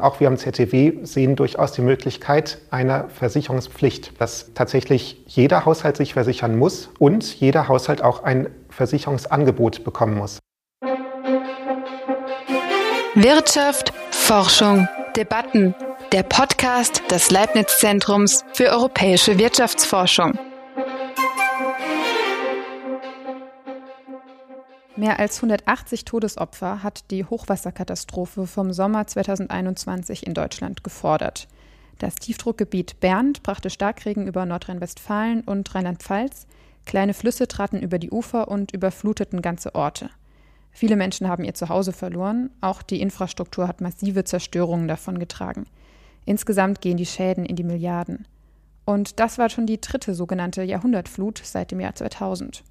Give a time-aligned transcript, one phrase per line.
[0.00, 6.14] Auch wir am ZTW sehen durchaus die Möglichkeit einer Versicherungspflicht, dass tatsächlich jeder Haushalt sich
[6.14, 10.40] versichern muss und jeder Haushalt auch ein Versicherungsangebot bekommen muss.
[13.14, 15.76] Wirtschaft, Forschung, Debatten.
[16.10, 20.36] Der Podcast des Leibniz-Zentrums für europäische Wirtschaftsforschung.
[24.96, 31.48] Mehr als 180 Todesopfer hat die Hochwasserkatastrophe vom Sommer 2021 in Deutschland gefordert.
[31.98, 36.46] Das Tiefdruckgebiet Bernd brachte Starkregen über Nordrhein-Westfalen und Rheinland-Pfalz.
[36.86, 40.10] Kleine Flüsse traten über die Ufer und überfluteten ganze Orte.
[40.70, 45.66] Viele Menschen haben ihr Zuhause verloren, auch die Infrastruktur hat massive Zerstörungen davongetragen.
[46.24, 48.28] Insgesamt gehen die Schäden in die Milliarden.
[48.84, 52.62] Und das war schon die dritte sogenannte Jahrhundertflut seit dem Jahr 2000.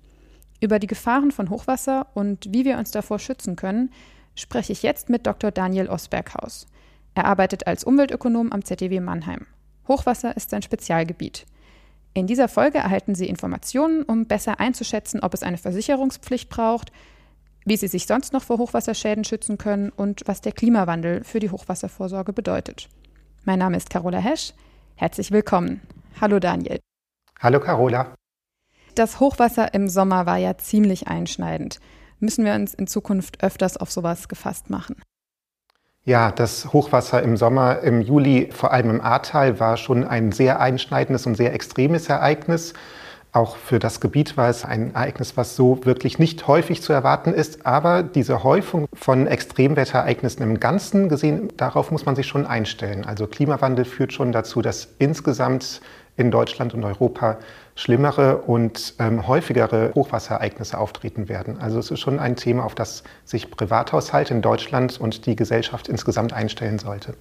[0.64, 3.92] Über die Gefahren von Hochwasser und wie wir uns davor schützen können,
[4.34, 5.52] spreche ich jetzt mit Dr.
[5.52, 6.68] Daniel Osberghaus.
[7.16, 9.46] Er arbeitet als Umweltökonom am ZDW Mannheim.
[9.90, 11.46] Hochwasser ist sein Spezialgebiet.
[12.14, 16.94] In dieser Folge erhalten Sie Informationen, um besser einzuschätzen, ob es eine Versicherungspflicht braucht,
[17.66, 21.50] wie Sie sich sonst noch vor Hochwasserschäden schützen können und was der Klimawandel für die
[21.50, 22.88] Hochwasservorsorge bedeutet.
[23.44, 24.54] Mein Name ist Carola Hesch.
[24.96, 25.82] Herzlich willkommen.
[26.22, 26.80] Hallo Daniel.
[27.42, 28.16] Hallo Carola.
[28.96, 31.80] Das Hochwasser im Sommer war ja ziemlich einschneidend.
[32.20, 34.96] Müssen wir uns in Zukunft öfters auf sowas gefasst machen?
[36.06, 40.60] Ja, das Hochwasser im Sommer, im Juli, vor allem im Ahrtal, war schon ein sehr
[40.60, 42.74] einschneidendes und sehr extremes Ereignis.
[43.32, 47.34] Auch für das Gebiet war es ein Ereignis, was so wirklich nicht häufig zu erwarten
[47.34, 47.66] ist.
[47.66, 53.06] Aber diese Häufung von Extremwetterereignissen im Ganzen gesehen, darauf muss man sich schon einstellen.
[53.06, 55.82] Also Klimawandel führt schon dazu, dass insgesamt
[56.16, 57.40] in Deutschland und Europa
[57.76, 61.58] schlimmere und ähm, häufigere Hochwasserereignisse auftreten werden.
[61.60, 65.88] Also es ist schon ein Thema, auf das sich Privathaushalte in Deutschland und die Gesellschaft
[65.88, 67.16] insgesamt einstellen sollte.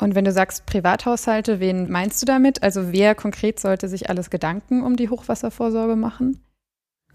[0.00, 2.62] Und wenn du sagst Privathaushalte, wen meinst du damit?
[2.62, 6.40] Also wer konkret sollte sich alles Gedanken um die Hochwasservorsorge machen?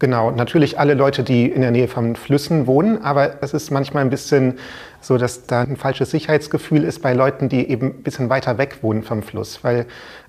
[0.00, 4.02] Genau, natürlich alle Leute, die in der Nähe von Flüssen wohnen, aber es ist manchmal
[4.02, 4.58] ein bisschen
[5.00, 8.78] so, dass da ein falsches Sicherheitsgefühl ist bei Leuten, die eben ein bisschen weiter weg
[8.82, 9.86] wohnen vom Fluss, weil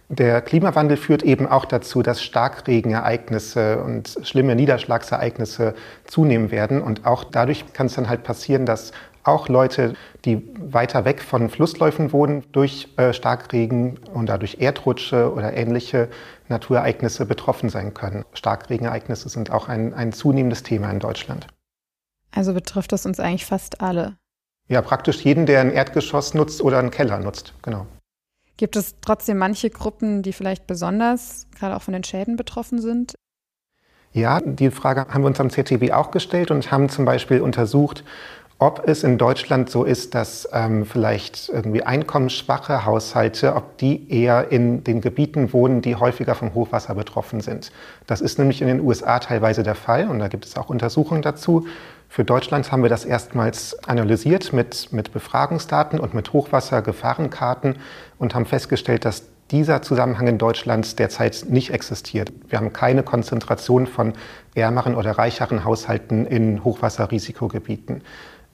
[0.09, 5.73] der Klimawandel führt eben auch dazu, dass Starkregenereignisse und schlimme Niederschlagsereignisse
[6.05, 6.81] zunehmen werden.
[6.81, 8.91] Und auch dadurch kann es dann halt passieren, dass
[9.23, 15.53] auch Leute, die weiter weg von Flussläufen wohnen, durch äh, Starkregen und dadurch Erdrutsche oder
[15.53, 16.09] ähnliche
[16.47, 18.23] Naturereignisse betroffen sein können.
[18.33, 21.47] Starkregenereignisse sind auch ein, ein zunehmendes Thema in Deutschland.
[22.31, 24.17] Also betrifft das uns eigentlich fast alle.
[24.67, 27.88] Ja, praktisch jeden, der ein Erdgeschoss nutzt oder einen Keller nutzt, genau.
[28.57, 33.16] Gibt es trotzdem manche Gruppen, die vielleicht besonders gerade auch von den Schäden betroffen sind?
[34.13, 38.05] Ja, die Frage haben wir uns am CTW auch gestellt und haben zum Beispiel untersucht,
[38.57, 44.49] ob es in Deutschland so ist, dass ähm, vielleicht irgendwie einkommensschwache Haushalte, ob die eher
[44.49, 47.73] in den Gebieten wohnen, die häufiger vom Hochwasser betroffen sind.
[48.07, 51.21] Das ist nämlich in den USA teilweise der Fall und da gibt es auch Untersuchungen
[51.21, 51.67] dazu.
[52.15, 57.75] Für Deutschland haben wir das erstmals analysiert mit, mit Befragungsdaten und mit Hochwassergefahrenkarten
[58.19, 62.31] und haben festgestellt, dass dieser Zusammenhang in Deutschland derzeit nicht existiert.
[62.47, 64.13] Wir haben keine Konzentration von
[64.53, 68.01] ärmeren oder reicheren Haushalten in Hochwasserrisikogebieten.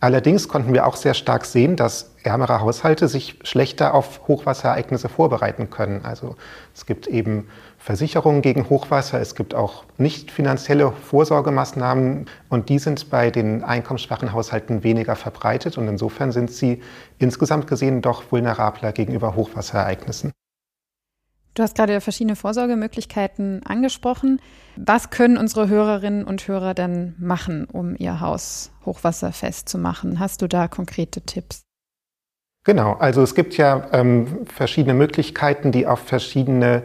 [0.03, 5.69] Allerdings konnten wir auch sehr stark sehen, dass ärmere Haushalte sich schlechter auf Hochwasserereignisse vorbereiten
[5.69, 6.03] können.
[6.03, 6.35] Also
[6.73, 7.47] es gibt eben
[7.77, 14.33] Versicherungen gegen Hochwasser, es gibt auch nicht finanzielle Vorsorgemaßnahmen und die sind bei den einkommensschwachen
[14.33, 16.81] Haushalten weniger verbreitet und insofern sind sie
[17.19, 20.31] insgesamt gesehen doch vulnerabler gegenüber Hochwasserereignissen.
[21.53, 24.39] Du hast gerade verschiedene Vorsorgemöglichkeiten angesprochen.
[24.75, 30.19] Was können unsere Hörerinnen und Hörer denn machen, um ihr Haus hochwasserfest zu machen?
[30.19, 31.63] Hast du da konkrete Tipps?
[32.63, 36.83] Genau, also es gibt ja ähm, verschiedene Möglichkeiten, die auf verschiedene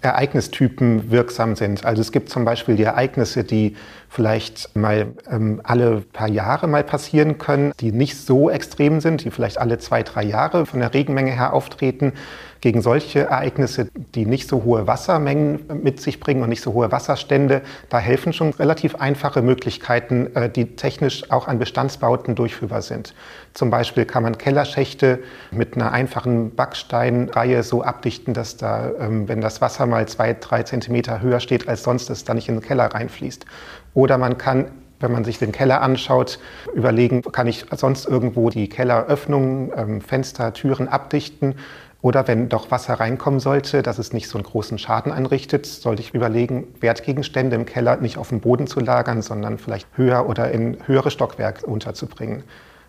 [0.00, 1.84] Ereignistypen wirksam sind.
[1.84, 3.76] Also es gibt zum Beispiel die Ereignisse, die
[4.08, 9.30] vielleicht mal ähm, alle paar Jahre mal passieren können, die nicht so extrem sind, die
[9.30, 12.12] vielleicht alle zwei, drei Jahre von der Regenmenge her auftreten
[12.60, 16.90] gegen solche Ereignisse, die nicht so hohe Wassermengen mit sich bringen und nicht so hohe
[16.90, 23.14] Wasserstände, da helfen schon relativ einfache Möglichkeiten, äh, die technisch auch an Bestandsbauten durchführbar sind.
[23.54, 25.20] Zum Beispiel kann man Kellerschächte
[25.50, 30.62] mit einer einfachen Backsteinreihe so abdichten, dass da, ähm, wenn das Wasser mal zwei, drei
[30.62, 33.46] Zentimeter höher steht als sonst, es da nicht in den Keller reinfließt.
[33.94, 34.66] Oder man kann
[35.00, 36.38] wenn man sich den Keller anschaut,
[36.74, 41.54] überlegen, kann ich sonst irgendwo die Kelleröffnungen, ähm, Fenster, Türen abdichten
[42.00, 46.00] oder wenn doch Wasser reinkommen sollte, dass es nicht so einen großen Schaden anrichtet, sollte
[46.00, 50.50] ich überlegen, Wertgegenstände im Keller nicht auf dem Boden zu lagern, sondern vielleicht höher oder
[50.52, 52.44] in höhere Stockwerke unterzubringen.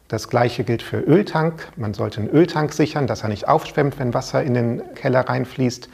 [0.10, 1.68] Das gleiche gilt für Öltank.
[1.76, 5.90] Man sollte einen Öltank sichern, dass er nicht aufschwemmt, wenn Wasser in den Keller reinfließt.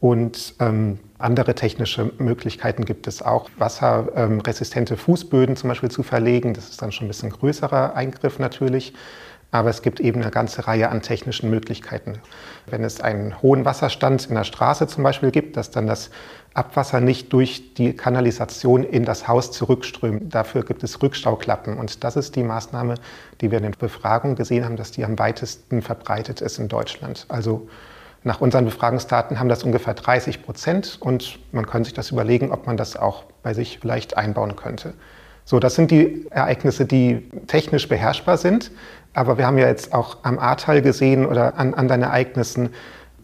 [0.00, 6.54] Und ähm, andere technische Möglichkeiten gibt es auch, wasserresistente Fußböden zum Beispiel zu verlegen.
[6.54, 8.94] Das ist dann schon ein bisschen größerer Eingriff natürlich.
[9.52, 12.14] Aber es gibt eben eine ganze Reihe an technischen Möglichkeiten.
[12.66, 16.10] Wenn es einen hohen Wasserstand in der Straße zum Beispiel gibt, dass dann das
[16.54, 20.34] Abwasser nicht durch die Kanalisation in das Haus zurückströmt.
[20.34, 21.76] Dafür gibt es Rückstauklappen.
[21.76, 22.94] Und das ist die Maßnahme,
[23.42, 27.26] die wir in den Befragungen gesehen haben, dass die am weitesten verbreitet ist in Deutschland.
[27.28, 27.68] Also
[28.24, 32.66] nach unseren Befragungsdaten haben das ungefähr 30 Prozent und man könnte sich das überlegen, ob
[32.66, 34.94] man das auch bei sich vielleicht einbauen könnte.
[35.44, 38.70] So, das sind die Ereignisse, die technisch beherrschbar sind.
[39.14, 42.70] Aber wir haben ja jetzt auch am Ahrtal gesehen oder an anderen Ereignissen,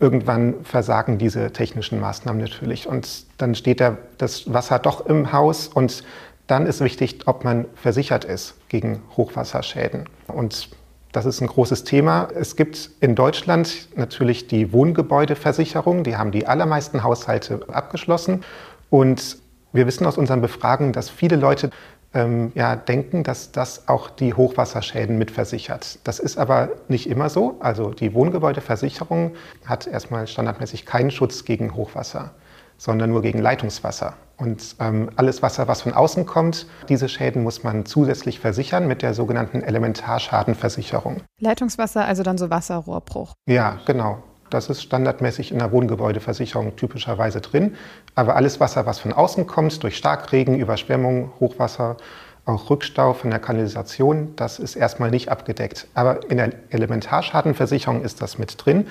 [0.00, 2.86] irgendwann versagen diese technischen Maßnahmen natürlich.
[2.86, 6.04] Und dann steht der, das Wasser doch im Haus und
[6.46, 10.08] dann ist wichtig, ob man versichert ist gegen Hochwasserschäden.
[10.28, 10.70] Und
[11.12, 12.28] das ist ein großes Thema.
[12.34, 16.04] Es gibt in Deutschland natürlich die Wohngebäudeversicherung.
[16.04, 18.44] Die haben die allermeisten Haushalte abgeschlossen.
[18.88, 19.38] Und
[19.72, 21.70] wir wissen aus unseren Befragungen, dass viele Leute
[22.14, 25.98] ähm, ja, denken, dass das auch die Hochwasserschäden mitversichert.
[26.04, 27.56] Das ist aber nicht immer so.
[27.60, 29.34] Also die Wohngebäudeversicherung
[29.66, 32.32] hat erstmal standardmäßig keinen Schutz gegen Hochwasser,
[32.76, 34.14] sondern nur gegen Leitungswasser.
[34.38, 39.02] Und ähm, alles Wasser, was von außen kommt, diese Schäden muss man zusätzlich versichern mit
[39.02, 41.22] der sogenannten Elementarschadenversicherung.
[41.40, 43.34] Leitungswasser, also dann so Wasserrohrbruch.
[43.48, 44.22] Ja, genau.
[44.50, 47.76] Das ist standardmäßig in der Wohngebäudeversicherung typischerweise drin.
[48.14, 51.96] Aber alles Wasser, was von außen kommt, durch Starkregen, Überschwemmung, Hochwasser,
[52.44, 55.86] auch Rückstau von der Kanalisation, das ist erstmal nicht abgedeckt.
[55.94, 58.86] Aber in der Elementarschadenversicherung ist das mit drin.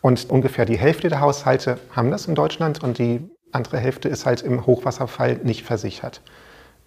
[0.00, 4.26] Und ungefähr die Hälfte der Haushalte haben das in Deutschland und die andere Hälfte ist
[4.26, 6.20] halt im Hochwasserfall nicht versichert.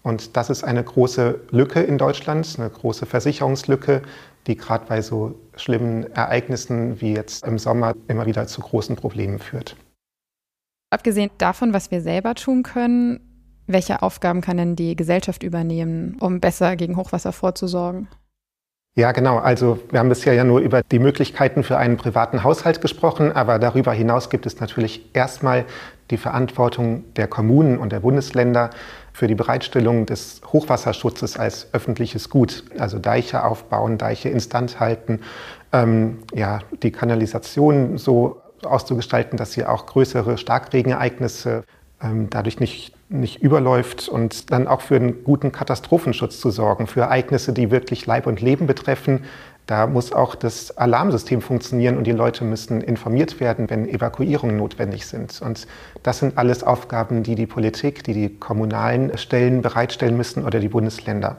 [0.04, 4.02] Und das ist eine große Lücke in Deutschland, eine große Versicherungslücke,
[4.48, 9.40] die gerade bei so schlimmen Ereignissen wie jetzt im Sommer immer wieder zu großen Problemen
[9.40, 9.76] führt.
[10.90, 13.20] Abgesehen davon, was wir selber tun können,
[13.68, 18.08] welche Aufgaben kann denn die Gesellschaft übernehmen, um besser gegen Hochwasser vorzusorgen?
[18.94, 19.38] Ja, genau.
[19.38, 23.58] Also wir haben bisher ja nur über die Möglichkeiten für einen privaten Haushalt gesprochen, aber
[23.58, 25.66] darüber hinaus gibt es natürlich erstmal
[26.10, 28.72] die Verantwortung der Kommunen und der Bundesländer
[29.14, 35.20] für die Bereitstellung des Hochwasserschutzes als öffentliches Gut, also Deiche aufbauen, Deiche instand halten,
[35.74, 41.64] ähm, ja, die Kanalisation so auszugestalten, dass sie auch größere Starkregenereignisse
[42.04, 47.02] ähm, dadurch nicht, nicht überläuft und dann auch für einen guten Katastrophenschutz zu sorgen, für
[47.02, 49.26] Ereignisse, die wirklich Leib und Leben betreffen.
[49.66, 55.06] Da muss auch das Alarmsystem funktionieren und die Leute müssen informiert werden, wenn Evakuierungen notwendig
[55.06, 55.42] sind.
[55.42, 55.68] Und
[56.04, 60.70] das sind alles Aufgaben, die die Politik, die die kommunalen Stellen bereitstellen müssen oder die
[60.70, 61.38] Bundesländer.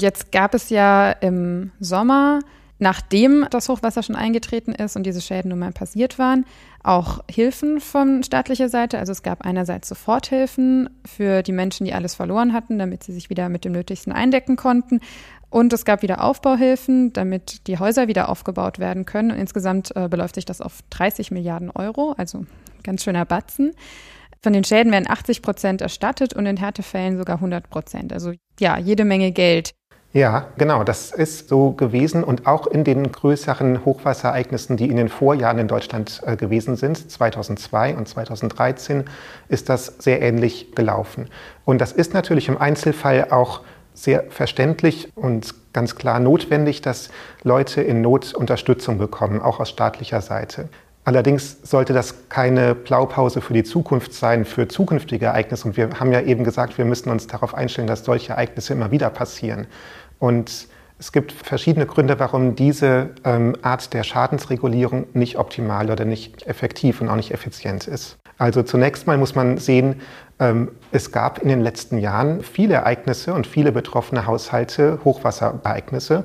[0.00, 2.40] Jetzt gab es ja im Sommer
[2.78, 6.44] nachdem das Hochwasser schon eingetreten ist und diese Schäden nun mal passiert waren,
[6.82, 8.98] auch Hilfen von staatlicher Seite.
[8.98, 13.30] Also es gab einerseits Soforthilfen für die Menschen, die alles verloren hatten, damit sie sich
[13.30, 15.00] wieder mit dem Nötigsten eindecken konnten.
[15.50, 19.30] Und es gab wieder Aufbauhilfen, damit die Häuser wieder aufgebaut werden können.
[19.30, 22.44] Und insgesamt äh, beläuft sich das auf 30 Milliarden Euro, also
[22.84, 23.72] ganz schöner Batzen.
[24.42, 28.12] Von den Schäden werden 80 Prozent erstattet und in Härtefällen sogar 100 Prozent.
[28.12, 29.74] Also ja, jede Menge Geld.
[30.18, 35.08] Ja, genau, das ist so gewesen und auch in den größeren Hochwasserereignissen, die in den
[35.08, 39.04] Vorjahren in Deutschland äh, gewesen sind, 2002 und 2013,
[39.48, 41.28] ist das sehr ähnlich gelaufen.
[41.64, 43.60] Und das ist natürlich im Einzelfall auch
[43.94, 47.10] sehr verständlich und ganz klar notwendig, dass
[47.44, 50.68] Leute in Not Unterstützung bekommen, auch aus staatlicher Seite.
[51.08, 55.68] Allerdings sollte das keine Blaupause für die Zukunft sein, für zukünftige Ereignisse.
[55.68, 58.90] Und wir haben ja eben gesagt, wir müssen uns darauf einstellen, dass solche Ereignisse immer
[58.90, 59.68] wieder passieren.
[60.18, 66.46] Und es gibt verschiedene Gründe, warum diese ähm, Art der Schadensregulierung nicht optimal oder nicht
[66.46, 68.18] effektiv und auch nicht effizient ist.
[68.36, 70.00] Also zunächst mal muss man sehen,
[70.40, 76.24] ähm, es gab in den letzten Jahren viele Ereignisse und viele betroffene Haushalte, Hochwasserereignisse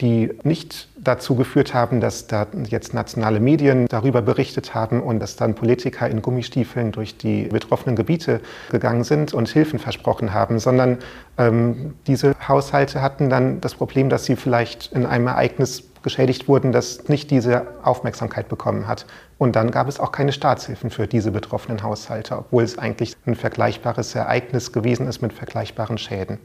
[0.00, 5.36] die nicht dazu geführt haben, dass da jetzt nationale Medien darüber berichtet haben und dass
[5.36, 8.40] dann Politiker in Gummistiefeln durch die betroffenen Gebiete
[8.70, 10.98] gegangen sind und Hilfen versprochen haben, sondern
[11.36, 16.70] ähm, diese Haushalte hatten dann das Problem, dass sie vielleicht in einem Ereignis geschädigt wurden,
[16.72, 19.06] das nicht diese Aufmerksamkeit bekommen hat.
[19.36, 23.34] Und dann gab es auch keine Staatshilfen für diese betroffenen Haushalte, obwohl es eigentlich ein
[23.34, 26.38] vergleichbares Ereignis gewesen ist mit vergleichbaren Schäden.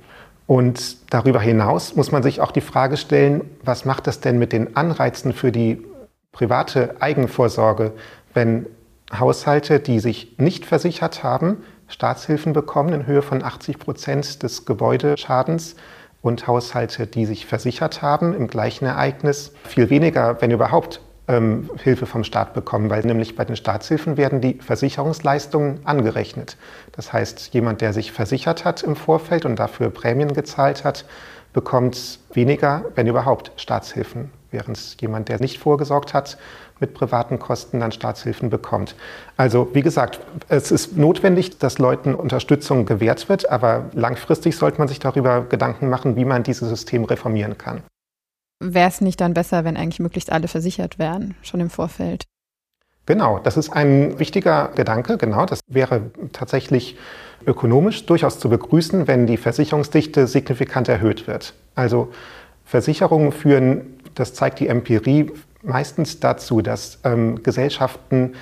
[0.46, 4.52] Und darüber hinaus muss man sich auch die Frage stellen, was macht das denn mit
[4.52, 5.86] den Anreizen für die
[6.32, 7.94] private Eigenvorsorge,
[8.34, 8.66] wenn
[9.18, 15.76] Haushalte, die sich nicht versichert haben, Staatshilfen bekommen in Höhe von 80 Prozent des Gebäudeschadens,
[16.24, 19.52] und Haushalte, die sich versichert haben im gleichen Ereignis.
[19.66, 24.42] Viel weniger, wenn überhaupt, ähm, Hilfe vom Staat bekommen, weil nämlich bei den Staatshilfen werden
[24.42, 26.58] die Versicherungsleistungen angerechnet.
[26.92, 31.06] Das heißt, jemand, der sich versichert hat im Vorfeld und dafür Prämien gezahlt hat,
[31.54, 36.38] bekommt weniger, wenn überhaupt, Staatshilfen, während jemand, der nicht vorgesorgt hat,
[36.80, 38.96] mit privaten Kosten dann Staatshilfen bekommt.
[39.38, 44.88] Also wie gesagt, es ist notwendig, dass Leuten Unterstützung gewährt wird, aber langfristig sollte man
[44.88, 47.84] sich darüber Gedanken machen, wie man dieses System reformieren kann.
[48.60, 52.26] Wäre es nicht dann besser, wenn eigentlich möglichst alle versichert wären, schon im Vorfeld?
[53.06, 55.18] Genau, das ist ein wichtiger Gedanke.
[55.18, 56.98] Genau, das wäre tatsächlich
[57.46, 61.54] ökonomisch durchaus zu begrüßen, wenn die Versicherungsdichte signifikant erhöht wird.
[61.76, 62.14] Also
[62.64, 65.32] Versicherungen führen, das zeigt die Empirie,
[65.62, 68.34] meistens dazu, dass ähm, Gesellschaften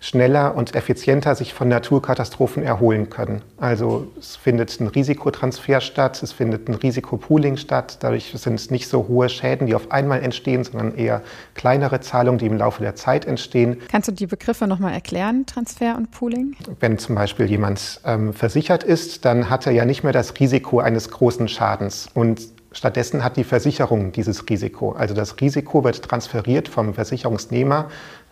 [0.00, 3.42] schneller und effizienter sich von Naturkatastrophen erholen können.
[3.56, 7.98] Also es findet ein Risikotransfer statt, es findet ein Risikopooling statt.
[8.00, 11.22] Dadurch sind es nicht so hohe Schäden, die auf einmal entstehen, sondern eher
[11.54, 13.78] kleinere Zahlungen, die im Laufe der Zeit entstehen.
[13.90, 16.54] Kannst du die Begriffe nochmal erklären, Transfer und Pooling?
[16.78, 20.78] Wenn zum Beispiel jemand ähm, versichert ist, dann hat er ja nicht mehr das Risiko
[20.78, 22.08] eines großen Schadens.
[22.14, 22.40] Und
[22.70, 24.92] Stattdessen hat die Versicherung dieses Risiko.
[24.92, 27.88] Also das Risiko wird transferiert vom Versicherungsnehmer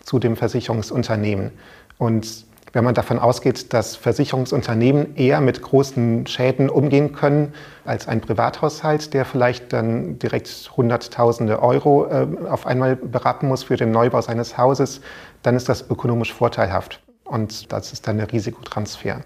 [0.06, 1.50] zu dem Versicherungsunternehmen.
[1.98, 8.20] Und wenn man davon ausgeht, dass Versicherungsunternehmen eher mit großen Schäden umgehen können als ein
[8.20, 14.20] Privathaushalt, der vielleicht dann direkt Hunderttausende Euro äh, auf einmal beraten muss für den Neubau
[14.20, 15.00] seines Hauses,
[15.42, 17.02] dann ist das ökonomisch vorteilhaft.
[17.24, 19.22] Und das ist dann der Risikotransfer.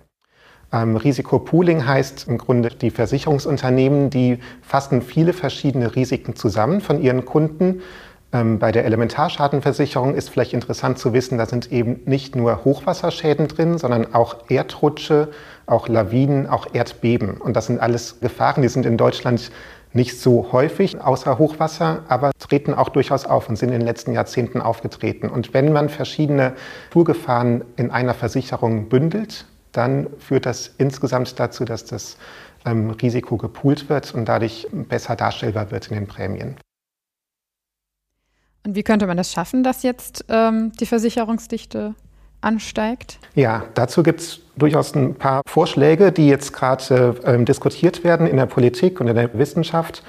[0.72, 7.25] Ähm, Risikopooling heißt im Grunde, die Versicherungsunternehmen, die fassen viele verschiedene Risiken zusammen von ihren
[7.25, 7.82] Kunden
[8.32, 13.76] bei der Elementarschadenversicherung ist vielleicht interessant zu wissen, da sind eben nicht nur Hochwasserschäden drin,
[13.76, 15.30] sondern auch Erdrutsche,
[15.66, 17.38] auch Lawinen, auch Erdbeben.
[17.38, 19.50] Und das sind alles Gefahren, die sind in Deutschland
[19.92, 24.12] nicht so häufig, außer Hochwasser, aber treten auch durchaus auf und sind in den letzten
[24.12, 25.28] Jahrzehnten aufgetreten.
[25.28, 31.84] Und wenn man verschiedene Naturgefahren in einer Versicherung bündelt, dann führt das insgesamt dazu, dass
[31.84, 32.16] das
[32.64, 36.56] ähm, Risiko gepoolt wird und dadurch besser darstellbar wird in den Prämien.
[38.64, 41.95] Und wie könnte man das schaffen, dass jetzt ähm, die Versicherungsdichte
[42.40, 43.19] ansteigt?
[43.35, 48.37] Ja, dazu gibt es durchaus ein paar Vorschläge, die jetzt gerade äh, diskutiert werden in
[48.37, 50.02] der Politik und in der Wissenschaft.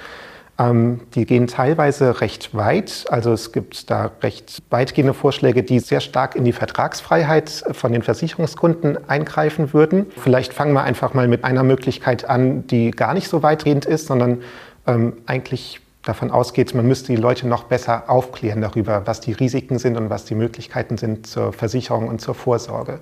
[0.58, 3.06] Ähm, die gehen teilweise recht weit.
[3.08, 8.02] Also es gibt da recht weitgehende Vorschläge, die sehr stark in die Vertragsfreiheit von den
[8.02, 10.06] Versicherungskunden eingreifen würden.
[10.16, 14.06] Vielleicht fangen wir einfach mal mit einer Möglichkeit an, die gar nicht so weitgehend ist,
[14.06, 14.42] sondern
[14.86, 19.78] ähm, eigentlich davon ausgeht, man müsste die Leute noch besser aufklären darüber, was die Risiken
[19.78, 23.00] sind und was die Möglichkeiten sind zur Versicherung und zur Vorsorge.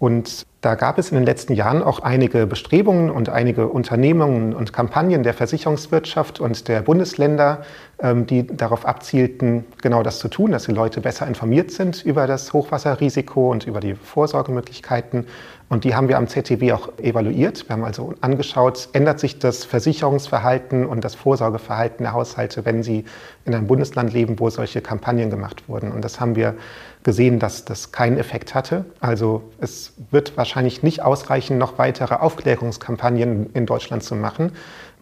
[0.00, 4.72] Und da gab es in den letzten Jahren auch einige Bestrebungen und einige Unternehmungen und
[4.72, 7.64] Kampagnen der Versicherungswirtschaft und der Bundesländer,
[8.02, 12.52] die darauf abzielten, genau das zu tun, dass die Leute besser informiert sind über das
[12.52, 15.26] Hochwasserrisiko und über die Vorsorgemöglichkeiten.
[15.68, 17.68] Und die haben wir am ZTW auch evaluiert.
[17.68, 23.04] Wir haben also angeschaut, ändert sich das Versicherungsverhalten und das Vorsorgeverhalten der Haushalte, wenn sie
[23.44, 25.92] in einem Bundesland leben, wo solche Kampagnen gemacht wurden.
[25.92, 26.56] Und das haben wir
[27.04, 28.84] gesehen, dass das keinen Effekt hatte.
[28.98, 34.52] Also es wird wahrscheinlich nicht ausreichen, noch weitere Aufklärungskampagnen in Deutschland zu machen.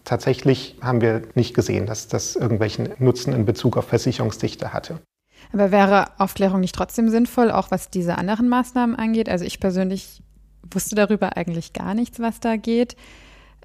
[0.09, 4.97] Tatsächlich haben wir nicht gesehen, dass das irgendwelchen Nutzen in Bezug auf Versicherungsdichte hatte.
[5.53, 9.29] Aber wäre Aufklärung nicht trotzdem sinnvoll, auch was diese anderen Maßnahmen angeht?
[9.29, 10.23] Also ich persönlich
[10.71, 12.95] wusste darüber eigentlich gar nichts, was da geht.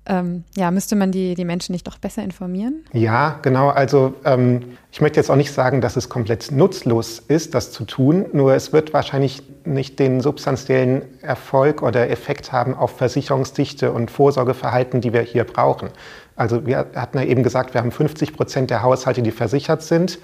[0.06, 2.84] Ähm, ja, müsste man die, die Menschen nicht doch besser informieren?
[2.92, 3.70] Ja, genau.
[3.70, 7.84] Also ähm, ich möchte jetzt auch nicht sagen, dass es komplett nutzlos ist, das zu
[7.84, 8.26] tun.
[8.34, 15.00] Nur es wird wahrscheinlich nicht den substanziellen Erfolg oder Effekt haben auf Versicherungsdichte und Vorsorgeverhalten,
[15.00, 15.88] die wir hier brauchen.
[16.36, 20.18] Also wir hatten ja eben gesagt, wir haben 50 Prozent der Haushalte, die versichert sind.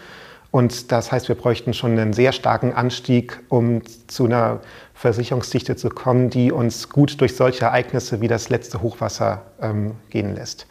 [0.51, 4.61] Und das heißt, wir bräuchten schon einen sehr starken Anstieg, um zu einer
[4.95, 10.35] Versicherungsdichte zu kommen, die uns gut durch solche Ereignisse wie das letzte Hochwasser ähm, gehen
[10.35, 10.67] lässt.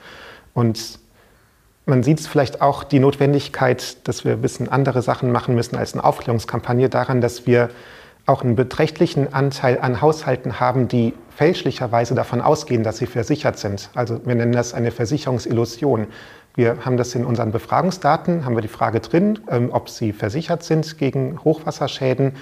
[0.54, 1.00] Und
[1.86, 5.94] man sieht vielleicht auch die Notwendigkeit, dass wir ein bisschen andere Sachen machen müssen als
[5.94, 7.70] eine Aufklärungskampagne daran, dass wir
[8.30, 13.90] auch einen beträchtlichen Anteil an Haushalten haben, die fälschlicherweise davon ausgehen, dass sie versichert sind.
[13.96, 16.08] Also wir nennen das eine Versicherungsillusion.
[16.56, 20.64] Wir haben das in unseren Befragungsdaten, haben wir die Frage drin, ähm, ob sie versichert
[20.64, 22.34] sind gegen Hochwasserschäden.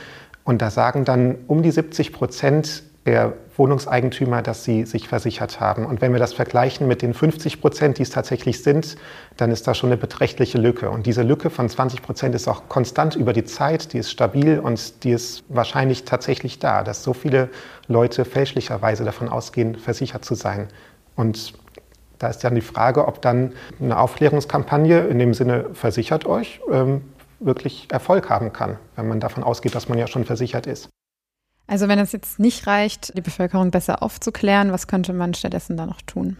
[0.43, 5.85] Und da sagen dann um die 70 Prozent der Wohnungseigentümer, dass sie sich versichert haben.
[5.85, 8.97] Und wenn wir das vergleichen mit den 50 Prozent, die es tatsächlich sind,
[9.37, 10.91] dann ist da schon eine beträchtliche Lücke.
[10.91, 14.59] Und diese Lücke von 20 Prozent ist auch konstant über die Zeit, die ist stabil
[14.59, 17.49] und die ist wahrscheinlich tatsächlich da, dass so viele
[17.87, 20.67] Leute fälschlicherweise davon ausgehen, versichert zu sein.
[21.15, 21.53] Und
[22.19, 27.01] Da ist dann die Frage, ob dann eine Aufklärungskampagne in dem Sinne versichert euch ähm,
[27.39, 30.89] wirklich Erfolg haben kann, wenn man davon ausgeht, dass man ja schon versichert ist.
[31.67, 35.85] Also wenn es jetzt nicht reicht, die Bevölkerung besser aufzuklären, was könnte man stattdessen da
[35.85, 36.37] noch tun?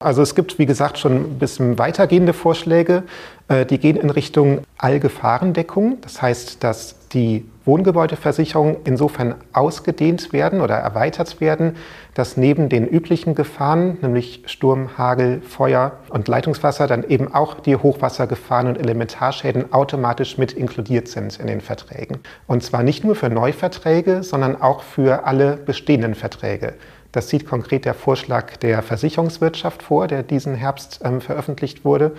[0.00, 3.02] Also es gibt, wie gesagt, schon ein bisschen weitergehende Vorschläge.
[3.48, 6.00] Äh, die gehen in Richtung Allgefahrendeckung.
[6.02, 11.76] Das heißt, dass die Wohngebäudeversicherungen insofern ausgedehnt werden oder erweitert werden,
[12.14, 17.76] dass neben den üblichen Gefahren, nämlich Sturm, Hagel, Feuer und Leitungswasser, dann eben auch die
[17.76, 22.18] Hochwassergefahren und Elementarschäden automatisch mit inkludiert sind in den Verträgen.
[22.46, 26.74] Und zwar nicht nur für Neuverträge, sondern auch für alle bestehenden Verträge.
[27.12, 32.12] Das sieht konkret der Vorschlag der Versicherungswirtschaft vor, der diesen Herbst ähm, veröffentlicht wurde.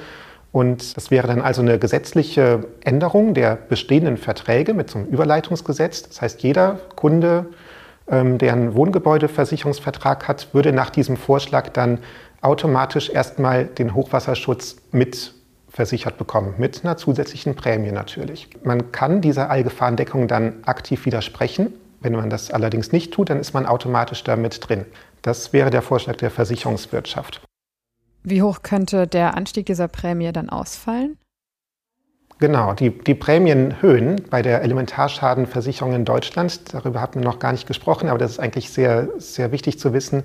[0.52, 6.04] Und das wäre dann also eine gesetzliche Änderung der bestehenden Verträge mit so einem Überleitungsgesetz.
[6.04, 7.48] Das heißt, jeder Kunde,
[8.08, 12.00] ähm, der einen Wohngebäudeversicherungsvertrag hat, würde nach diesem Vorschlag dann
[12.42, 15.34] automatisch erstmal den Hochwasserschutz mit
[15.70, 18.50] versichert bekommen, mit einer zusätzlichen Prämie natürlich.
[18.64, 23.54] Man kann dieser Allgefahrendeckung dann aktiv widersprechen wenn man das allerdings nicht tut, dann ist
[23.54, 24.86] man automatisch damit drin.
[25.22, 27.42] Das wäre der Vorschlag der Versicherungswirtschaft.
[28.24, 31.18] Wie hoch könnte der Anstieg dieser Prämie dann ausfallen?
[32.40, 37.68] Genau, die, die Prämienhöhen bei der Elementarschadenversicherung in Deutschland, darüber hatten wir noch gar nicht
[37.68, 40.24] gesprochen, aber das ist eigentlich sehr, sehr wichtig zu wissen,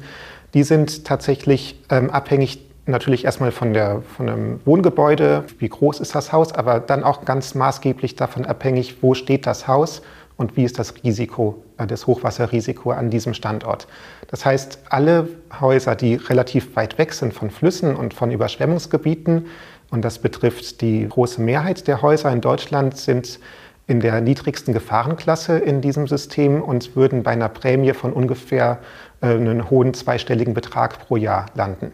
[0.55, 6.15] die sind tatsächlich ähm, abhängig natürlich erstmal von, der, von dem Wohngebäude, wie groß ist
[6.15, 10.03] das Haus, aber dann auch ganz maßgeblich davon abhängig, wo steht das Haus
[10.37, 13.87] und wie ist das Risiko, äh, das Hochwasserrisiko an diesem Standort.
[14.29, 15.29] Das heißt, alle
[15.61, 19.47] Häuser, die relativ weit weg sind von Flüssen und von Überschwemmungsgebieten,
[19.91, 23.39] und das betrifft die große Mehrheit der Häuser in Deutschland, sind
[23.87, 28.79] in der niedrigsten Gefahrenklasse in diesem System und würden bei einer Prämie von ungefähr
[29.21, 31.93] äh, einen hohen zweistelligen Betrag pro Jahr landen.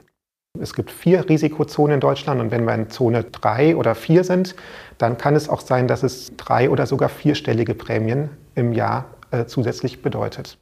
[0.58, 4.56] Es gibt vier Risikozonen in Deutschland und wenn wir in Zone drei oder vier sind,
[4.98, 9.44] dann kann es auch sein, dass es drei oder sogar vierstellige Prämien im Jahr äh,
[9.46, 10.58] zusätzlich bedeutet.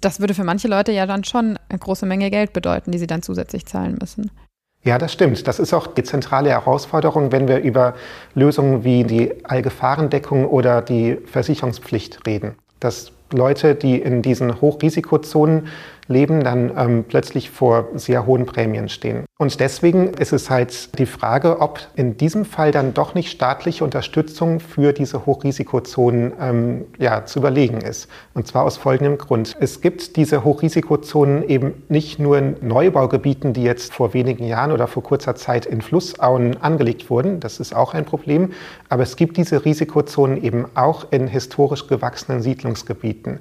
[0.00, 3.06] Das würde für manche Leute ja dann schon eine große Menge Geld bedeuten, die sie
[3.06, 4.30] dann zusätzlich zahlen müssen.
[4.84, 5.46] Ja, das stimmt.
[5.48, 7.94] Das ist auch die zentrale Herausforderung, wenn wir über
[8.34, 12.54] Lösungen wie die Allgefahrendeckung oder die Versicherungspflicht reden.
[12.78, 15.66] Dass Leute, die in diesen Hochrisikozonen
[16.08, 19.24] leben, dann ähm, plötzlich vor sehr hohen Prämien stehen.
[19.38, 23.84] Und deswegen ist es halt die Frage, ob in diesem Fall dann doch nicht staatliche
[23.84, 28.08] Unterstützung für diese Hochrisikozonen ähm, ja, zu überlegen ist.
[28.32, 29.54] Und zwar aus folgendem Grund.
[29.60, 34.86] Es gibt diese Hochrisikozonen eben nicht nur in Neubaugebieten, die jetzt vor wenigen Jahren oder
[34.86, 37.38] vor kurzer Zeit in Flussauen angelegt wurden.
[37.40, 38.52] Das ist auch ein Problem.
[38.88, 43.40] Aber es gibt diese Risikozonen eben auch in historisch gewachsenen Siedlungsgebieten.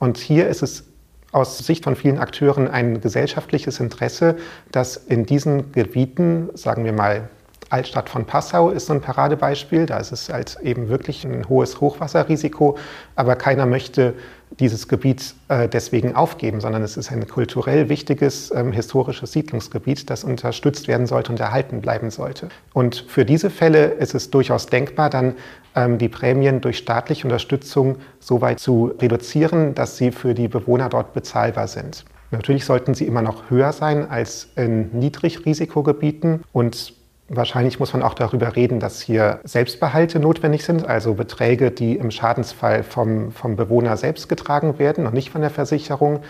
[0.00, 0.84] Und hier ist es
[1.32, 4.36] aus Sicht von vielen Akteuren ein gesellschaftliches Interesse,
[4.72, 7.28] dass in diesen Gebieten, sagen wir mal,
[7.68, 9.86] Altstadt von Passau ist so ein Paradebeispiel.
[9.86, 12.78] Da ist es halt eben wirklich ein hohes Hochwasserrisiko,
[13.16, 14.14] aber keiner möchte
[14.58, 20.24] dieses Gebiet äh, deswegen aufgeben, sondern es ist ein kulturell wichtiges ähm, historisches Siedlungsgebiet, das
[20.24, 22.48] unterstützt werden sollte und erhalten bleiben sollte.
[22.72, 25.34] Und für diese Fälle ist es durchaus denkbar, dann
[25.74, 30.88] ähm, die Prämien durch staatliche Unterstützung so weit zu reduzieren, dass sie für die Bewohner
[30.88, 32.04] dort bezahlbar sind.
[32.30, 36.94] Natürlich sollten sie immer noch höher sein als in Niedrigrisikogebieten und
[37.28, 42.12] Wahrscheinlich muss man auch darüber reden, dass hier Selbstbehalte notwendig sind, also Beträge, die im
[42.12, 46.20] Schadensfall vom, vom Bewohner selbst getragen werden und nicht von der Versicherung.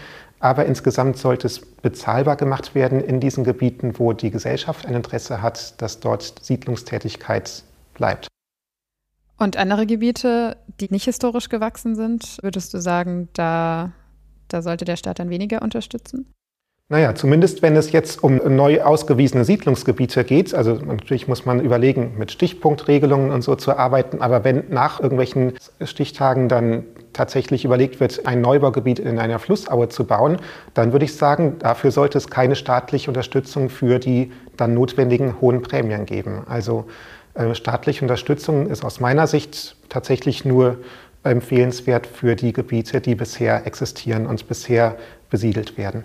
[0.41, 5.43] Aber insgesamt sollte es bezahlbar gemacht werden in diesen Gebieten, wo die Gesellschaft ein Interesse
[5.43, 7.63] hat, dass dort Siedlungstätigkeit
[7.95, 8.29] bleibt.
[9.39, 13.93] Und andere Gebiete, die nicht historisch gewachsen sind, würdest du sagen, da,
[14.49, 16.33] da sollte der Staat dann weniger unterstützen?
[16.89, 22.15] Naja, zumindest wenn es jetzt um neu ausgewiesene Siedlungsgebiete geht, also natürlich muss man überlegen,
[22.17, 28.27] mit Stichpunktregelungen und so zu arbeiten, aber wenn nach irgendwelchen Stichtagen dann tatsächlich überlegt wird,
[28.27, 30.37] ein Neubaugebiet in einer Flussaue zu bauen,
[30.75, 35.63] dann würde ich sagen, dafür sollte es keine staatliche Unterstützung für die dann notwendigen hohen
[35.63, 36.45] Prämien geben.
[36.49, 36.85] Also
[37.35, 40.79] äh, staatliche Unterstützung ist aus meiner Sicht tatsächlich nur
[41.25, 44.97] empfehlenswert für die Gebiete, die bisher existieren und bisher
[45.31, 46.05] besiedelt werden.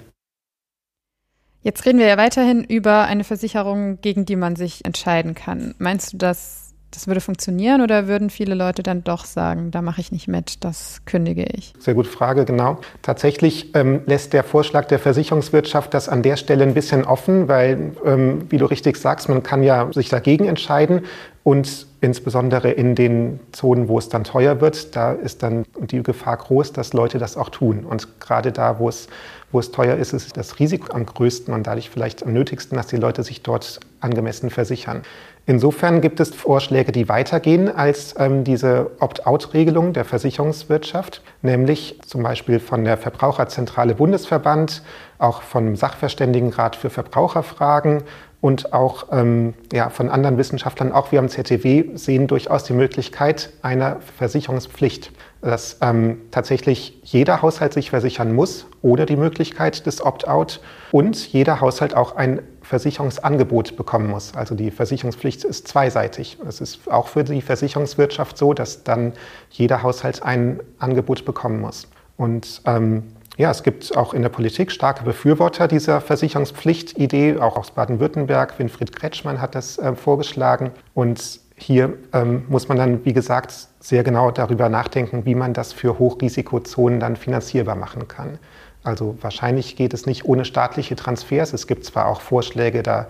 [1.64, 5.76] Jetzt reden wir ja weiterhin über eine Versicherung, gegen die man sich entscheiden kann.
[5.78, 10.02] Meinst du, dass das würde funktionieren oder würden viele Leute dann doch sagen, da mache
[10.02, 11.74] ich nicht mit, das kündige ich?
[11.80, 12.80] Sehr gute Frage, genau.
[13.02, 17.94] Tatsächlich ähm, lässt der Vorschlag der Versicherungswirtschaft das an der Stelle ein bisschen offen, weil,
[18.06, 21.06] ähm, wie du richtig sagst, man kann ja sich dagegen entscheiden
[21.44, 26.38] und insbesondere in den Zonen, wo es dann teuer wird, da ist dann die Gefahr
[26.38, 27.86] groß, dass Leute das auch tun.
[27.86, 29.08] Und gerade da, wo es,
[29.52, 32.88] wo es teuer ist, ist das Risiko am größten und dadurch vielleicht am nötigsten, dass
[32.88, 35.04] die Leute sich dort angemessen versichern.
[35.46, 42.60] Insofern gibt es Vorschläge, die weitergehen als ähm, diese Opt-out-Regelung der Versicherungswirtschaft, nämlich zum Beispiel
[42.60, 44.84] von der Verbraucherzentrale Bundesverband,
[45.18, 48.04] auch vom Sachverständigenrat für Verbraucherfragen
[48.42, 53.52] und auch ähm, ja, von anderen Wissenschaftlern, auch wir am ZTW, sehen durchaus die Möglichkeit
[53.62, 55.12] einer Versicherungspflicht,
[55.42, 60.60] dass ähm, tatsächlich jeder Haushalt sich versichern muss, ohne die Möglichkeit des Opt-out
[60.92, 64.34] und jeder Haushalt auch ein Versicherungsangebot bekommen muss.
[64.34, 66.38] Also die Versicherungspflicht ist zweiseitig.
[66.48, 69.12] Es ist auch für die Versicherungswirtschaft so, dass dann
[69.50, 71.90] jeder Haushalt ein Angebot bekommen muss.
[72.16, 73.04] Und ähm,
[73.36, 78.58] ja, es gibt auch in der Politik starke Befürworter dieser Versicherungspflichtidee, auch aus Baden-Württemberg.
[78.58, 80.72] Winfried Kretschmann hat das äh, vorgeschlagen.
[80.94, 85.74] Und hier ähm, muss man dann, wie gesagt, sehr genau darüber nachdenken, wie man das
[85.74, 88.40] für Hochrisikozonen dann finanzierbar machen kann.
[88.84, 91.54] Also wahrscheinlich geht es nicht ohne staatliche Transfers.
[91.54, 93.08] Es gibt zwar auch Vorschläge, da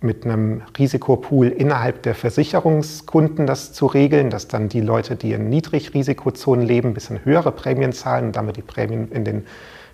[0.00, 5.48] mit einem Risikopool innerhalb der Versicherungskunden das zu regeln, dass dann die Leute, die in
[5.48, 9.46] Niedrigrisikozonen leben, ein bisschen höhere Prämien zahlen und damit die Prämien in den,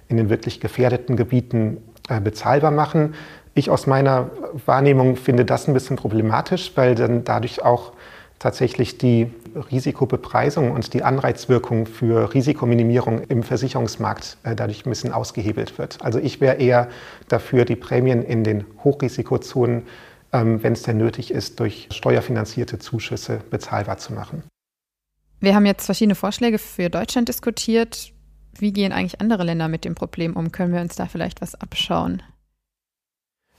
[0.08, 1.76] in den wirklich gefährdeten Gebieten
[2.08, 3.14] äh, bezahlbar machen.
[3.54, 4.30] Ich aus meiner
[4.66, 7.92] Wahrnehmung finde das ein bisschen problematisch, weil dann dadurch auch
[8.40, 15.78] tatsächlich die Risikobepreisung und die Anreizwirkung für Risikominimierung im Versicherungsmarkt äh, dadurch ein bisschen ausgehebelt
[15.78, 15.98] wird.
[16.02, 16.88] Also ich wäre eher
[17.28, 19.82] dafür, die Prämien in den Hochrisikozonen,
[20.32, 24.42] ähm, wenn es denn nötig ist, durch steuerfinanzierte Zuschüsse bezahlbar zu machen.
[25.40, 28.12] Wir haben jetzt verschiedene Vorschläge für Deutschland diskutiert.
[28.58, 30.52] Wie gehen eigentlich andere Länder mit dem Problem um?
[30.52, 32.22] Können wir uns da vielleicht was abschauen?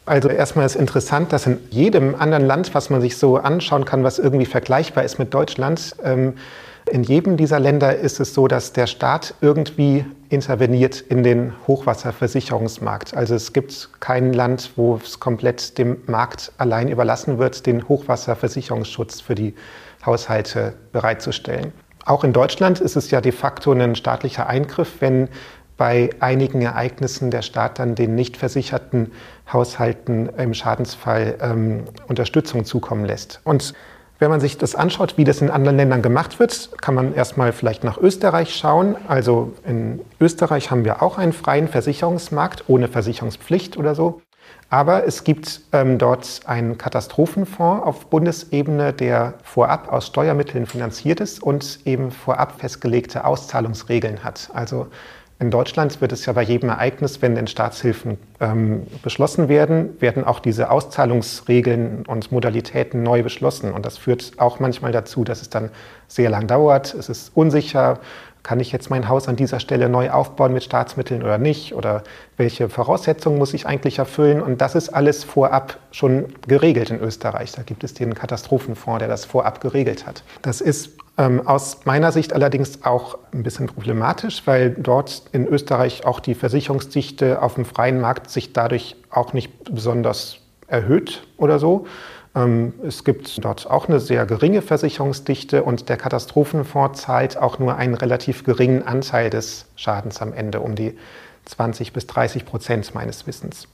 [0.05, 4.03] Also erstmal ist interessant, dass in jedem anderen Land, was man sich so anschauen kann,
[4.03, 6.33] was irgendwie vergleichbar ist mit Deutschland, ähm,
[6.89, 13.15] in jedem dieser Länder ist es so, dass der Staat irgendwie interveniert in den Hochwasserversicherungsmarkt.
[13.15, 19.21] Also es gibt kein Land, wo es komplett dem Markt allein überlassen wird, den Hochwasserversicherungsschutz
[19.21, 19.53] für die
[20.05, 21.71] Haushalte bereitzustellen.
[22.05, 25.29] Auch in Deutschland ist es ja de facto ein staatlicher Eingriff, wenn
[25.81, 29.13] bei einigen Ereignissen der Staat dann den nicht versicherten
[29.51, 33.41] Haushalten im Schadensfall ähm, Unterstützung zukommen lässt.
[33.45, 33.73] Und
[34.19, 37.51] wenn man sich das anschaut, wie das in anderen Ländern gemacht wird, kann man erstmal
[37.51, 38.95] vielleicht nach Österreich schauen.
[39.07, 44.21] Also in Österreich haben wir auch einen freien Versicherungsmarkt ohne Versicherungspflicht oder so.
[44.69, 51.41] Aber es gibt ähm, dort einen Katastrophenfonds auf Bundesebene, der vorab aus Steuermitteln finanziert ist
[51.41, 54.51] und eben vorab festgelegte Auszahlungsregeln hat.
[54.53, 54.87] Also
[55.41, 60.23] in Deutschland wird es ja bei jedem Ereignis, wenn denn Staatshilfen ähm, beschlossen werden, werden
[60.23, 63.73] auch diese Auszahlungsregeln und Modalitäten neu beschlossen.
[63.73, 65.71] Und das führt auch manchmal dazu, dass es dann
[66.07, 66.93] sehr lang dauert.
[66.93, 67.99] Es ist unsicher,
[68.43, 71.75] kann ich jetzt mein Haus an dieser Stelle neu aufbauen mit Staatsmitteln oder nicht?
[71.75, 72.03] Oder
[72.37, 74.41] welche Voraussetzungen muss ich eigentlich erfüllen?
[74.41, 77.51] Und das ist alles vorab schon geregelt in Österreich.
[77.51, 80.23] Da gibt es den Katastrophenfonds, der das vorab geregelt hat.
[80.41, 86.05] Das ist ähm, aus meiner Sicht allerdings auch ein bisschen problematisch, weil dort in Österreich
[86.05, 91.85] auch die Versicherungsdichte auf dem freien Markt sich dadurch auch nicht besonders erhöht oder so.
[92.35, 97.75] Ähm, es gibt dort auch eine sehr geringe Versicherungsdichte und der Katastrophenfonds zahlt auch nur
[97.75, 100.97] einen relativ geringen Anteil des Schadens am Ende, um die
[101.45, 103.67] 20 bis 30 Prozent meines Wissens.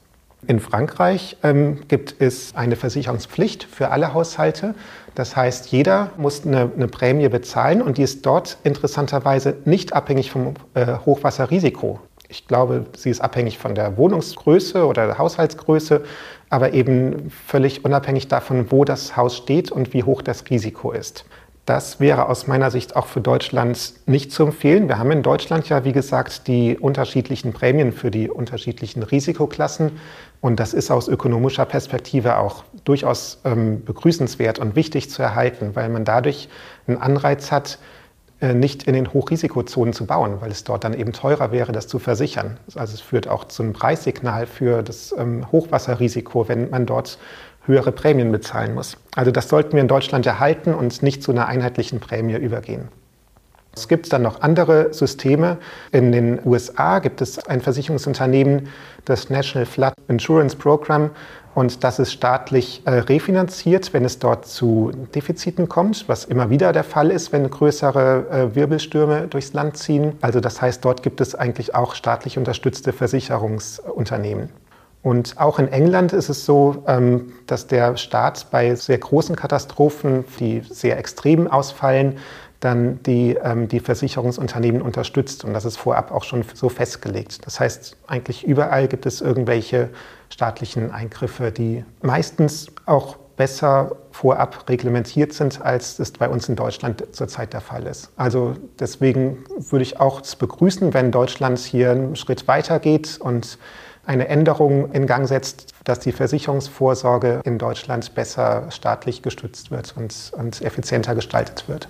[0.46, 4.74] In Frankreich ähm, gibt es eine Versicherungspflicht für alle Haushalte.
[5.16, 10.30] Das heißt, jeder muss eine, eine, Prämie bezahlen und die ist dort interessanterweise nicht abhängig
[10.30, 11.98] vom äh, Hochwasserrisiko.
[12.28, 16.04] Ich glaube, sie ist abhängig von der Wohnungsgröße oder der Haushaltsgröße,
[16.50, 21.24] aber eben völlig unabhängig davon, wo das Haus steht und wie hoch das Risiko ist.
[21.68, 24.88] Das wäre aus meiner Sicht auch für Deutschland nicht zu empfehlen.
[24.88, 29.90] Wir haben in Deutschland ja, wie gesagt, die unterschiedlichen Prämien für die unterschiedlichen Risikoklassen.
[30.40, 35.90] Und das ist aus ökonomischer Perspektive auch durchaus ähm, begrüßenswert und wichtig zu erhalten, weil
[35.90, 36.48] man dadurch
[36.86, 37.78] einen Anreiz hat,
[38.40, 41.98] nicht in den Hochrisikozonen zu bauen, weil es dort dann eben teurer wäre, das zu
[41.98, 42.58] versichern.
[42.76, 47.18] Also es führt auch zu einem Preissignal für das ähm, Hochwasserrisiko, wenn man dort
[47.64, 48.96] höhere Prämien bezahlen muss.
[49.14, 52.88] Also das sollten wir in Deutschland erhalten und nicht zu einer einheitlichen Prämie übergehen.
[53.74, 55.58] Es gibt dann noch andere Systeme.
[55.92, 58.68] In den USA gibt es ein Versicherungsunternehmen,
[59.04, 61.10] das National Flood Insurance Program.
[61.58, 66.72] Und das ist staatlich äh, refinanziert, wenn es dort zu Defiziten kommt, was immer wieder
[66.72, 70.12] der Fall ist, wenn größere äh, Wirbelstürme durchs Land ziehen.
[70.20, 74.50] Also das heißt, dort gibt es eigentlich auch staatlich unterstützte Versicherungsunternehmen.
[75.02, 80.26] Und auch in England ist es so, ähm, dass der Staat bei sehr großen Katastrophen,
[80.38, 82.18] die sehr extrem ausfallen,
[82.60, 85.44] dann die, ähm, die Versicherungsunternehmen unterstützt.
[85.44, 87.46] Und das ist vorab auch schon so festgelegt.
[87.46, 89.90] Das heißt, eigentlich überall gibt es irgendwelche
[90.30, 97.04] staatlichen Eingriffe, die meistens auch besser vorab reglementiert sind, als es bei uns in Deutschland
[97.12, 98.10] zurzeit der Fall ist.
[98.16, 103.58] Also deswegen würde ich auch begrüßen, wenn Deutschland hier einen Schritt weiter geht und
[104.04, 110.32] eine Änderung in Gang setzt, dass die Versicherungsvorsorge in Deutschland besser staatlich gestützt wird und,
[110.36, 111.88] und effizienter gestaltet wird.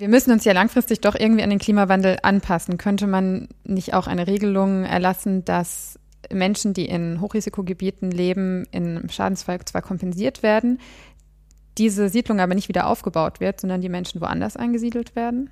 [0.00, 2.78] Wir müssen uns ja langfristig doch irgendwie an den Klimawandel anpassen.
[2.78, 5.98] Könnte man nicht auch eine Regelung erlassen, dass
[6.32, 10.80] Menschen, die in Hochrisikogebieten leben, im Schadensfall zwar kompensiert werden,
[11.76, 15.50] diese Siedlung aber nicht wieder aufgebaut wird, sondern die Menschen woanders angesiedelt werden?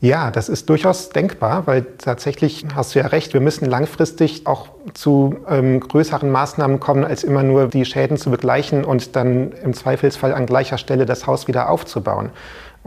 [0.00, 4.68] Ja, das ist durchaus denkbar, weil tatsächlich hast du ja recht, wir müssen langfristig auch
[4.94, 9.74] zu ähm, größeren Maßnahmen kommen, als immer nur die Schäden zu begleichen und dann im
[9.74, 12.30] Zweifelsfall an gleicher Stelle das Haus wieder aufzubauen.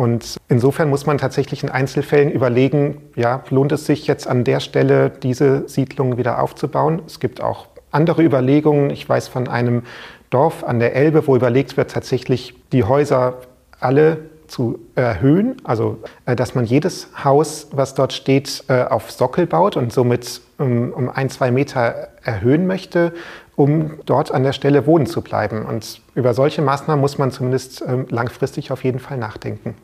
[0.02, 4.60] Und insofern muss man tatsächlich in Einzelfällen überlegen, ja, lohnt es sich jetzt an der
[4.60, 7.04] Stelle diese Siedlung wieder aufzubauen?
[7.06, 8.90] Es gibt auch andere Überlegungen.
[8.90, 9.84] Ich weiß von einem
[10.32, 13.36] Dorf an der Elbe, wo überlegt wird, tatsächlich die Häuser
[13.80, 19.46] alle zu erhöhen, also äh, dass man jedes Haus, was dort steht, äh, auf Sockel
[19.46, 23.14] baut und somit um, um ein, zwei Meter erhöhen möchte,
[23.56, 25.64] um dort an der Stelle wohnen zu bleiben.
[25.64, 29.76] Und über solche Maßnahmen muss man zumindest ähm, langfristig auf jeden Fall nachdenken.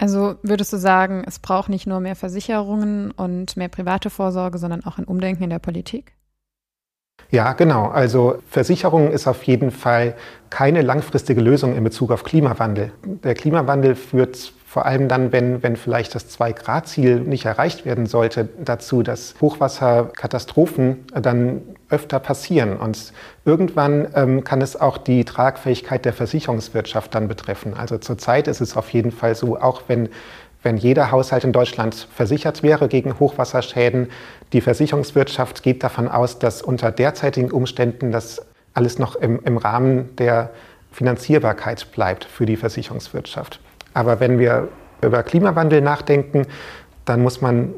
[0.00, 4.82] Also würdest du sagen, es braucht nicht nur mehr Versicherungen und mehr private Vorsorge, sondern
[4.84, 6.14] auch ein Umdenken in der Politik?
[7.30, 7.88] Ja, genau.
[7.88, 10.16] Also Versicherung ist auf jeden Fall
[10.48, 12.92] keine langfristige Lösung in Bezug auf Klimawandel.
[13.04, 18.48] Der Klimawandel führt vor allem dann, wenn, wenn vielleicht das Zwei-Grad-Ziel nicht erreicht werden sollte,
[18.64, 22.76] dazu, dass Hochwasserkatastrophen dann öfter passieren.
[22.76, 23.12] Und
[23.44, 27.74] irgendwann ähm, kann es auch die Tragfähigkeit der Versicherungswirtschaft dann betreffen.
[27.74, 30.08] Also zurzeit ist es auf jeden Fall so, auch wenn
[30.62, 34.08] wenn jeder Haushalt in Deutschland versichert wäre gegen Hochwasserschäden.
[34.52, 40.14] Die Versicherungswirtschaft geht davon aus, dass unter derzeitigen Umständen das alles noch im, im Rahmen
[40.16, 40.50] der
[40.92, 43.58] Finanzierbarkeit bleibt für die Versicherungswirtschaft.
[43.94, 44.68] Aber wenn wir
[45.02, 46.46] über Klimawandel nachdenken,
[47.04, 47.74] dann muss man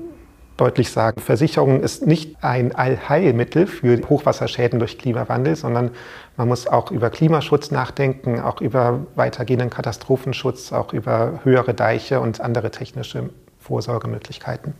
[0.56, 5.90] deutlich sagen, Versicherung ist nicht ein Allheilmittel für Hochwasserschäden durch Klimawandel, sondern
[6.36, 12.40] man muss auch über Klimaschutz nachdenken, auch über weitergehenden Katastrophenschutz, auch über höhere Deiche und
[12.40, 14.74] andere technische Vorsorgemöglichkeiten.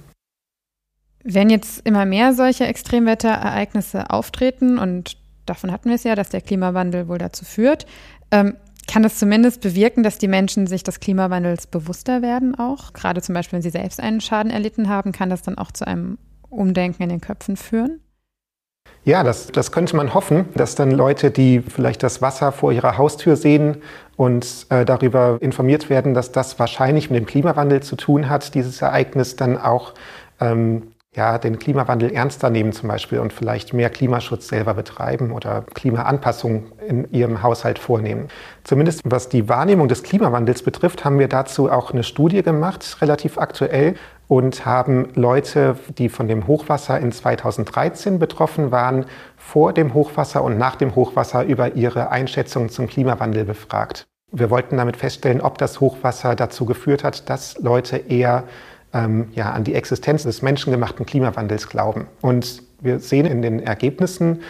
[1.25, 5.16] Wenn jetzt immer mehr solche Extremwetterereignisse auftreten, und
[5.47, 7.87] davon hatten wir es ja, dass der Klimawandel wohl dazu führt,
[8.31, 8.57] ähm,
[8.88, 12.92] kann das zumindest bewirken, dass die Menschen sich des Klimawandels bewusster werden auch?
[12.92, 15.87] Gerade zum Beispiel, wenn sie selbst einen Schaden erlitten haben, kann das dann auch zu
[15.87, 16.18] einem
[16.51, 18.01] Umdenken in den Köpfen führen?
[19.05, 22.99] Ja, das, das könnte man hoffen, dass dann Leute, die vielleicht das Wasser vor ihrer
[22.99, 23.83] Haustür sehen
[24.16, 28.81] und äh, darüber informiert werden, dass das wahrscheinlich mit dem Klimawandel zu tun hat, dieses
[28.81, 29.95] Ereignis dann auch
[30.40, 35.62] ähm, ja, den Klimawandel ernster nehmen zum Beispiel und vielleicht mehr Klimaschutz selber betreiben oder
[35.75, 38.29] Klimaanpassung in ihrem Haushalt vornehmen.
[38.64, 43.37] Zumindest was die Wahrnehmung des Klimawandels betrifft, haben wir dazu auch eine Studie gemacht, relativ
[43.37, 43.94] aktuell,
[44.27, 49.05] und haben Leute, die von dem Hochwasser in 2013 betroffen waren,
[49.37, 54.07] vor dem Hochwasser und nach dem Hochwasser über ihre Einschätzung zum Klimawandel befragt.
[54.35, 58.44] Wir wollten damit feststellen, ob das Hochwasser dazu geführt hat, dass Leute eher
[58.92, 62.07] ähm, ja, an die Existenz des menschengemachten Klimawandels glauben.
[62.20, 64.42] Und wir sehen in den Ergebnissen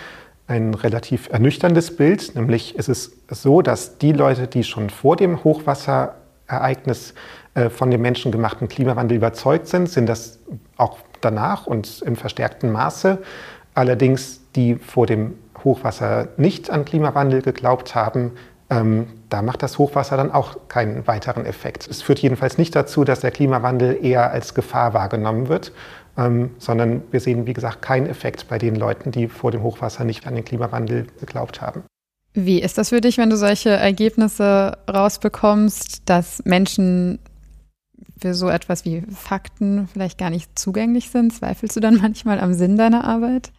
[0.47, 5.45] ein relativ ernüchterndes Bild, nämlich ist es so, dass die Leute, die schon vor dem
[5.45, 7.15] Hochwasserereignis
[7.55, 10.39] äh, von dem menschengemachten Klimawandel überzeugt sind, sind das
[10.77, 13.19] auch danach und im verstärkten Maße.
[13.75, 18.33] Allerdings die vor dem Hochwasser nicht an Klimawandel geglaubt haben,
[18.69, 21.89] ähm, da macht das Hochwasser dann auch keinen weiteren Effekt.
[21.89, 25.73] Es führt jedenfalls nicht dazu, dass der Klimawandel eher als Gefahr wahrgenommen wird,
[26.19, 30.05] ähm, sondern wir sehen, wie gesagt, keinen Effekt bei den Leuten, die vor dem Hochwasser
[30.05, 31.83] nicht an den Klimawandel geglaubt haben.
[32.35, 37.19] Wie ist das für dich, wenn du solche Ergebnisse rausbekommst, dass Menschen
[38.21, 41.33] für so etwas wie Fakten vielleicht gar nicht zugänglich sind?
[41.33, 43.53] Zweifelst du dann manchmal am Sinn deiner Arbeit?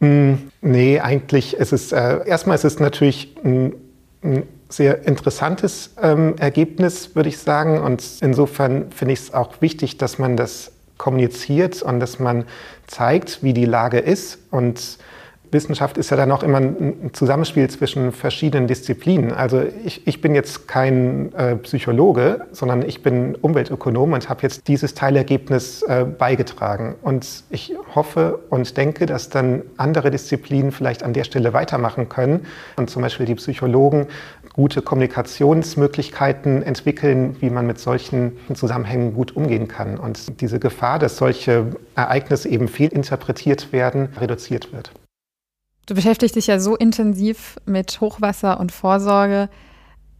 [0.00, 3.74] Mm, nee, eigentlich ist es, äh, erstmal ist es natürlich ein
[4.22, 7.78] ein sehr interessantes ähm, Ergebnis, würde ich sagen.
[7.78, 12.44] Und insofern finde ich es auch wichtig, dass man das kommuniziert und dass man
[12.86, 14.38] zeigt, wie die Lage ist.
[14.50, 14.98] Und
[15.52, 19.32] Wissenschaft ist ja dann auch immer ein Zusammenspiel zwischen verschiedenen Disziplinen.
[19.32, 24.68] Also ich, ich bin jetzt kein äh, Psychologe, sondern ich bin Umweltökonom und habe jetzt
[24.68, 26.94] dieses Teilergebnis äh, beigetragen.
[27.02, 32.46] Und ich hoffe und denke, dass dann andere Disziplinen vielleicht an der Stelle weitermachen können
[32.76, 34.06] und zum Beispiel die Psychologen
[34.52, 41.16] gute Kommunikationsmöglichkeiten entwickeln, wie man mit solchen Zusammenhängen gut umgehen kann und diese Gefahr, dass
[41.16, 44.90] solche Ereignisse eben fehlinterpretiert werden, reduziert wird.
[45.86, 49.48] Du beschäftigst dich ja so intensiv mit Hochwasser und Vorsorge.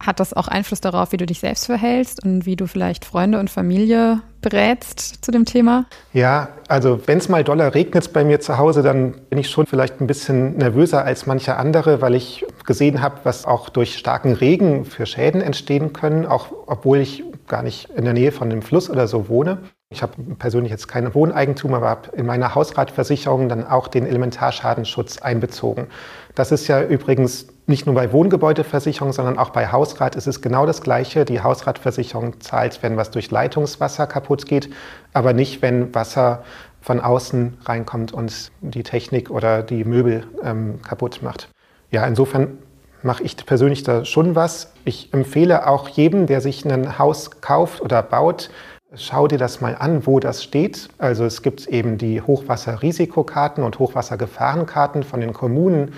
[0.05, 3.39] Hat das auch Einfluss darauf, wie du dich selbst verhältst und wie du vielleicht Freunde
[3.39, 5.85] und Familie berätst zu dem Thema?
[6.13, 9.67] Ja, also wenn es mal doller regnet bei mir zu Hause, dann bin ich schon
[9.67, 14.33] vielleicht ein bisschen nervöser als manche andere, weil ich gesehen habe, was auch durch starken
[14.33, 18.61] Regen für Schäden entstehen können, auch obwohl ich gar nicht in der Nähe von einem
[18.61, 19.59] Fluss oder so wohne.
[19.91, 25.21] Ich habe persönlich jetzt kein Wohneigentum, aber habe in meiner Hausratversicherung dann auch den Elementarschadenschutz
[25.21, 25.87] einbezogen.
[26.33, 30.65] Das ist ja übrigens nicht nur bei Wohngebäudeversicherung, sondern auch bei Hausrat ist es genau
[30.65, 31.25] das Gleiche.
[31.25, 34.69] Die Hausratversicherung zahlt, wenn was durch Leitungswasser kaputt geht,
[35.13, 36.43] aber nicht, wenn Wasser
[36.81, 41.49] von außen reinkommt und die Technik oder die Möbel ähm, kaputt macht.
[41.91, 42.57] Ja, insofern
[43.03, 44.73] mache ich persönlich da schon was.
[44.83, 48.49] Ich empfehle auch jedem, der sich ein Haus kauft oder baut,
[48.93, 50.89] Schau dir das mal an, wo das steht.
[50.97, 55.93] Also es gibt eben die Hochwasserrisikokarten und Hochwassergefahrenkarten von den Kommunen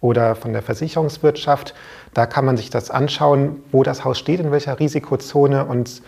[0.00, 1.74] oder von der Versicherungswirtschaft.
[2.14, 6.02] Da kann man sich das anschauen, wo das Haus steht, in welcher Risikozone und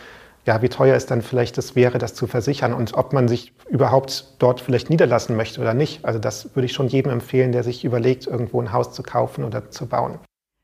[0.46, 3.52] ja, wie teuer es dann vielleicht das wäre, das zu versichern und ob man sich
[3.68, 6.04] überhaupt dort vielleicht niederlassen möchte oder nicht.
[6.06, 9.44] Also das würde ich schon jedem empfehlen, der sich überlegt, irgendwo ein Haus zu kaufen
[9.44, 10.18] oder zu bauen.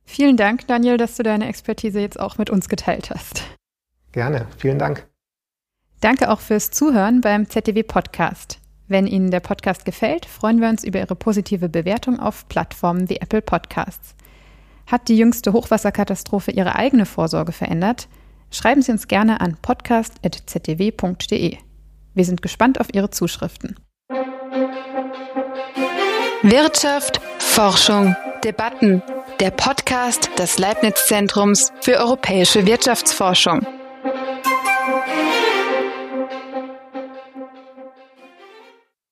[0.06, 3.42] Vielen Dank, Daniel, dass du deine Expertise jetzt auch mit uns geteilt hast.
[4.12, 5.06] Gerne, vielen Dank.
[6.00, 8.60] Danke auch fürs Zuhören beim ZDW Podcast.
[8.86, 13.16] Wenn Ihnen der Podcast gefällt, freuen wir uns über Ihre positive Bewertung auf Plattformen wie
[13.16, 14.14] Apple Podcasts.
[14.86, 18.08] Hat die jüngste Hochwasserkatastrophe Ihre eigene Vorsorge verändert?
[18.50, 21.56] Schreiben Sie uns gerne an podcast.zdw.de.
[22.14, 23.76] Wir sind gespannt auf Ihre Zuschriften.
[26.42, 29.02] Wirtschaft, Forschung, Debatten.
[29.40, 33.66] Der Podcast des Leibniz Zentrums für europäische Wirtschaftsforschung.